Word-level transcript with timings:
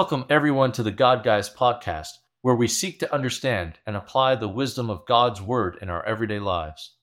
Welcome 0.00 0.24
everyone 0.30 0.72
to 0.72 0.82
the 0.82 0.90
God 0.90 1.22
Guys 1.22 1.54
podcast, 1.54 2.12
where 2.40 2.54
we 2.54 2.68
seek 2.68 3.00
to 3.00 3.14
understand 3.14 3.78
and 3.86 3.94
apply 3.94 4.34
the 4.34 4.48
wisdom 4.48 4.88
of 4.88 5.04
God's 5.04 5.42
word 5.42 5.76
in 5.82 5.90
our 5.90 6.02
everyday 6.06 6.38
lives. 6.38 6.94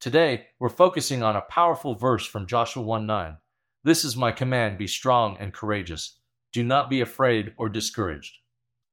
Today, 0.00 0.46
we're 0.58 0.70
focusing 0.70 1.22
on 1.22 1.36
a 1.36 1.42
powerful 1.42 1.94
verse 1.94 2.24
from 2.24 2.46
Joshua 2.46 2.82
1 2.82 3.04
9. 3.04 3.36
This 3.84 4.02
is 4.02 4.16
my 4.16 4.32
command 4.32 4.78
be 4.78 4.86
strong 4.86 5.36
and 5.38 5.52
courageous. 5.52 6.20
Do 6.54 6.64
not 6.64 6.88
be 6.88 7.02
afraid 7.02 7.52
or 7.58 7.68
discouraged. 7.68 8.38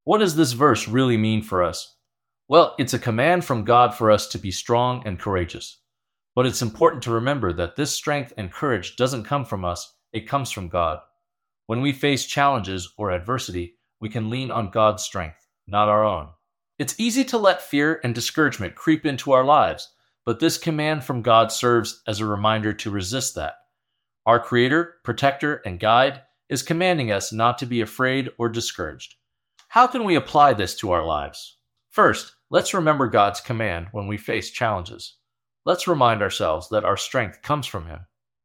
What 0.04 0.18
does 0.18 0.36
this 0.36 0.52
verse 0.52 0.90
really 0.90 1.16
mean 1.16 1.42
for 1.42 1.64
us? 1.64 1.96
Well, 2.50 2.76
it's 2.78 2.94
a 2.94 3.00
command 3.00 3.46
from 3.46 3.64
God 3.64 3.96
for 3.96 4.12
us 4.12 4.28
to 4.28 4.38
be 4.38 4.52
strong 4.52 5.02
and 5.08 5.18
courageous. 5.18 5.80
But 6.36 6.46
it's 6.46 6.62
important 6.62 7.04
to 7.04 7.12
remember 7.12 7.54
that 7.54 7.78
this 7.78 7.92
strength 7.92 8.34
and 8.36 8.52
courage 8.52 8.98
doesn't 8.98 9.24
come 9.24 9.46
from 9.46 9.64
us, 9.64 9.96
it 10.12 10.28
comes 10.28 10.52
from 10.52 10.68
God. 10.68 11.00
When 11.68 11.82
we 11.82 11.94
face 11.94 12.26
challenges 12.26 12.94
or 12.96 13.10
adversity, 13.10 13.78
we 14.00 14.08
can 14.08 14.30
lean 14.30 14.52
on 14.52 14.70
God's 14.70 15.02
strength, 15.02 15.48
not 15.66 15.90
our 15.90 16.04
own. 16.04 16.30
It's 16.78 17.00
easy 17.00 17.24
to 17.26 17.40
let 17.40 17.62
fear 17.62 18.00
and 18.04 18.14
discouragement 18.14 18.76
creep 18.76 19.04
into 19.04 19.32
our 19.32 19.44
lives, 19.44 19.92
but 20.26 20.40
this 20.40 20.60
command 20.60 21.04
from 21.04 21.24
God 21.24 21.52
serves 21.52 22.04
as 22.08 22.20
a 22.20 22.26
reminder 22.26 22.72
to 22.74 22.92
resist 22.92 23.34
that. 23.36 23.56
Our 24.28 24.40
Creator, 24.40 24.96
Protector, 25.04 25.64
and 25.66 25.80
Guide 25.80 26.22
is 26.50 26.62
commanding 26.62 27.12
us 27.12 27.34
not 27.34 27.58
to 27.58 27.66
be 27.66 27.82
afraid 27.82 28.30
or 28.38 28.48
discouraged. 28.48 29.16
How 29.70 29.88
can 29.88 30.04
we 30.04 30.16
apply 30.16 30.54
this 30.54 30.76
to 30.78 30.92
our 30.92 31.04
lives? 31.04 31.58
First, 31.90 32.36
let's 32.52 32.76
remember 32.76 33.08
God's 33.08 33.42
command 33.42 33.88
when 33.92 34.06
we 34.06 34.18
face 34.18 34.52
challenges. 34.52 35.16
Let's 35.66 35.88
remind 35.88 36.22
ourselves 36.22 36.70
that 36.70 36.86
our 36.86 36.98
strength 36.98 37.42
comes 37.42 37.66
from 37.66 37.88
Him. 37.88 38.02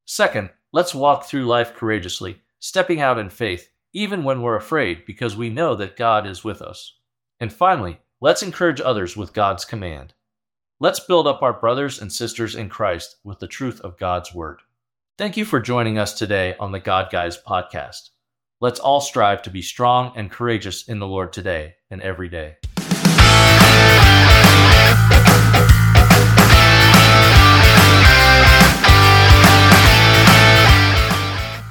Second, 0.06 0.48
let's 0.72 0.94
walk 0.94 1.24
through 1.24 1.44
life 1.44 1.74
courageously 1.74 2.40
stepping 2.60 3.00
out 3.00 3.18
in 3.18 3.28
faith, 3.28 3.70
even 3.92 4.22
when 4.22 4.40
we're 4.42 4.56
afraid, 4.56 5.04
because 5.04 5.36
we 5.36 5.50
know 5.50 5.74
that 5.74 5.96
God 5.96 6.26
is 6.26 6.44
with 6.44 6.62
us. 6.62 6.94
And 7.40 7.52
finally, 7.52 7.98
let's 8.20 8.42
encourage 8.42 8.80
others 8.80 9.16
with 9.16 9.32
God's 9.32 9.64
command. 9.64 10.14
Let's 10.78 11.00
build 11.00 11.26
up 11.26 11.42
our 11.42 11.52
brothers 11.52 12.00
and 12.00 12.12
sisters 12.12 12.54
in 12.54 12.68
Christ 12.68 13.16
with 13.24 13.40
the 13.40 13.48
truth 13.48 13.80
of 13.80 13.98
God's 13.98 14.32
Word. 14.32 14.60
Thank 15.18 15.36
you 15.36 15.44
for 15.44 15.60
joining 15.60 15.98
us 15.98 16.14
today 16.14 16.54
on 16.60 16.72
the 16.72 16.80
God 16.80 17.10
Guys 17.10 17.36
podcast. 17.36 18.10
Let's 18.60 18.80
all 18.80 19.00
strive 19.00 19.42
to 19.42 19.50
be 19.50 19.62
strong 19.62 20.12
and 20.16 20.30
courageous 20.30 20.88
in 20.88 20.98
the 20.98 21.06
Lord 21.06 21.32
today 21.32 21.74
and 21.90 22.00
every 22.00 22.28
day. 22.28 22.59